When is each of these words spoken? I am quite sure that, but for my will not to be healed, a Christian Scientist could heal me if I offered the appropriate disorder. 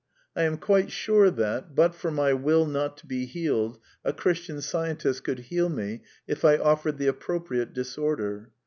I 0.35 0.45
am 0.45 0.57
quite 0.57 0.89
sure 0.89 1.29
that, 1.29 1.75
but 1.75 1.93
for 1.93 2.09
my 2.09 2.33
will 2.33 2.65
not 2.65 2.97
to 2.97 3.05
be 3.05 3.27
healed, 3.27 3.77
a 4.03 4.11
Christian 4.11 4.59
Scientist 4.59 5.23
could 5.23 5.37
heal 5.37 5.69
me 5.69 6.01
if 6.27 6.43
I 6.43 6.57
offered 6.57 6.97
the 6.97 7.05
appropriate 7.05 7.71
disorder. 7.71 8.49